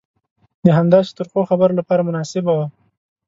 د 0.65 0.67
همداسې 0.77 1.11
ترخو 1.17 1.41
خبرو 1.49 1.77
لپاره 1.79 2.01
مناسبه 2.07 2.51
وه. 2.57 2.67